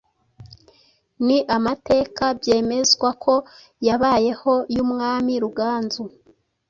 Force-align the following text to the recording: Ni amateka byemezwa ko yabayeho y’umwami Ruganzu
Ni 1.25 1.37
amateka 1.57 2.23
byemezwa 2.39 3.09
ko 3.23 3.33
yabayeho 3.87 4.53
y’umwami 4.75 5.33
Ruganzu 5.43 6.03